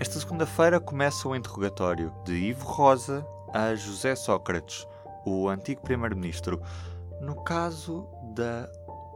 [0.00, 4.88] Esta segunda-feira começa o interrogatório de Ivo Rosa a José Sócrates,
[5.26, 6.58] o antigo primeiro-ministro,
[7.20, 8.66] no caso da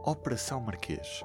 [0.05, 1.23] Operação Marquês.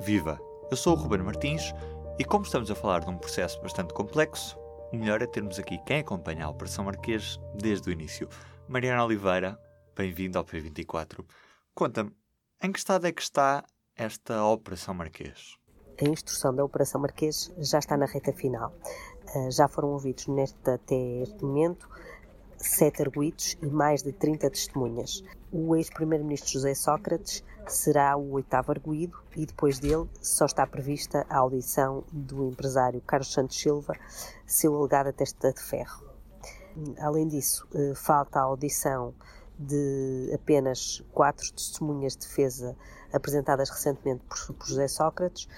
[0.00, 0.40] Viva!
[0.72, 1.72] Eu sou o Ruben Martins
[2.18, 4.58] e, como estamos a falar de um processo bastante complexo,
[4.92, 8.28] o melhor é termos aqui quem acompanha a Operação Marquês desde o início.
[8.66, 9.56] Mariana Oliveira,
[9.94, 11.24] bem-vindo ao P24.
[11.76, 12.10] Conta-me,
[12.60, 13.64] em que estado é que está
[13.94, 15.56] esta Operação Marquês?
[15.98, 18.70] A instrução da Operação Marquês já está na reta final.
[19.34, 21.88] Uh, já foram ouvidos neste, até este momento
[22.58, 25.22] sete arguídos e mais de 30 testemunhas.
[25.50, 31.38] O ex-primeiro-ministro José Sócrates será o oitavo arguído e depois dele só está prevista a
[31.38, 33.94] audição do empresário Carlos Santos Silva,
[34.44, 36.04] seu alegado testa de ferro.
[36.98, 39.14] Além disso, uh, falta a audição
[39.58, 42.76] de apenas quatro testemunhas de defesa
[43.12, 45.48] apresentadas recentemente por, por José Sócrates,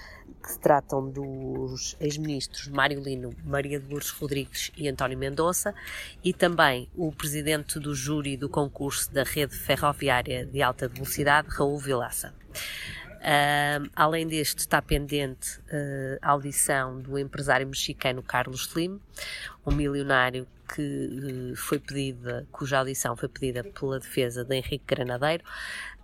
[0.41, 5.73] que se tratam dos ex-ministros Mário Lino, Maria de Lourdes Rodrigues e António Mendonça,
[6.23, 11.77] e também o presidente do júri do concurso da rede ferroviária de alta velocidade, Raul
[11.77, 12.33] Vilaça.
[13.19, 18.97] Uh, além deste, está pendente uh, a audição do empresário mexicano Carlos Slim,
[19.65, 25.43] um milionário que uh, foi pedida, cuja audição foi pedida pela defesa de Henrique Granadeiro,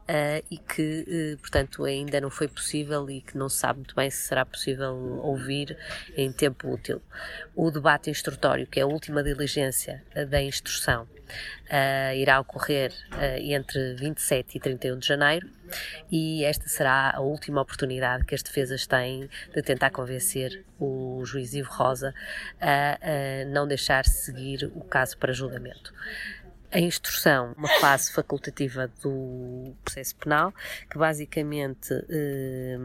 [0.08, 3.96] Uh, e que, uh, portanto, ainda não foi possível e que não se sabe muito
[3.96, 5.76] bem se será possível ouvir
[6.16, 7.02] em tempo útil.
[7.56, 11.08] O debate instrutório, que é a última diligência uh, da instrução,
[12.16, 12.94] irá ocorrer
[13.40, 15.50] entre 27 e 31 de janeiro
[16.12, 21.56] e esta será a última oportunidade que as defesas têm de tentar convencer o juiz
[21.56, 22.14] Ivo Rosa
[22.62, 25.94] a não deixar seguir o caso para julgamento
[26.76, 30.54] a instrução, uma fase facultativa do processo penal,
[30.90, 32.78] que basicamente eh,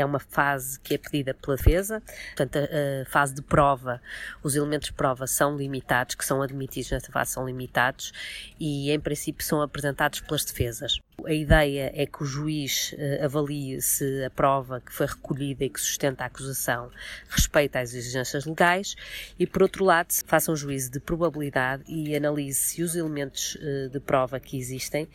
[0.00, 2.02] é uma fase que é pedida pela defesa,
[2.34, 4.02] portanto, a, fase de prova,
[4.42, 8.12] os elementos de prova são limitados, que são admitidos nesta fase são limitados
[8.58, 10.98] e, em princípio, são apresentados pelas defesas.
[11.24, 15.70] A ideia é que o juiz uh, avalie se a prova que foi recolhida e
[15.70, 16.90] que sustenta a acusação
[17.28, 18.96] respeita as exigências legais
[19.38, 23.88] e, por outro lado, faça um juízo de probabilidade e analise se os elementos uh,
[23.90, 25.08] de prova que existem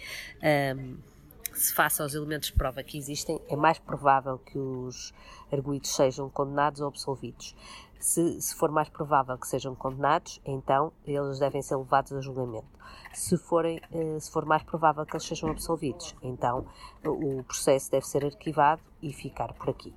[1.59, 5.13] ehm, se faça aos elementos de prova que existem, é mais provável que os
[5.51, 7.55] arguídos sejam condenados ou absolvidos.
[7.99, 12.67] Se, se, for mais provável que sejam condenados, então eles devem ser levados a julgamento.
[13.13, 16.65] Se, forem, eh, se for mais provável que eles sejam absolvidos, então
[17.05, 19.93] o processo deve ser arquivado e ficar por aqui.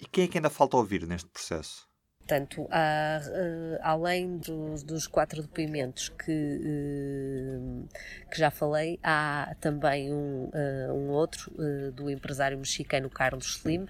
[0.00, 1.86] E quem é que ainda falta ouvir neste processo?
[2.26, 7.86] Portanto, há, uh, além dos, dos, quatro depoimentos que, uh,
[8.30, 11.52] que já falei, há também um, uh, um outro
[11.92, 13.86] do empresário mexicano Carlos Slim,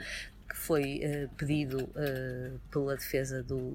[0.55, 3.73] que foi uh, pedido uh, pela defesa do,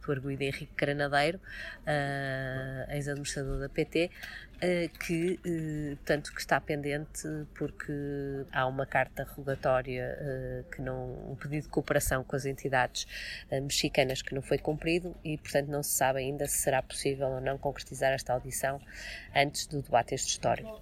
[0.00, 4.10] do arguido Henrique Granadeiro, uh, ex-administrador da PT,
[5.00, 5.38] que,
[5.98, 7.92] portanto, que está pendente porque
[8.50, 13.06] há uma carta rogatória que não, um pedido de cooperação com as entidades
[13.52, 17.40] mexicanas que não foi cumprido e, portanto, não se sabe ainda se será possível ou
[17.42, 18.80] não concretizar esta audição
[19.34, 20.80] antes do debate este histórico.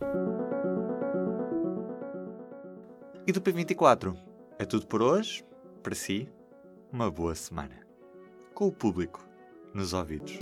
[3.26, 4.33] E do P24?
[4.56, 5.44] É tudo por hoje.
[5.82, 6.28] Para si,
[6.92, 7.84] uma boa semana.
[8.54, 9.26] Com o público
[9.74, 10.38] nos ouvidos.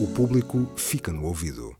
[0.00, 1.76] O público fica no ouvido.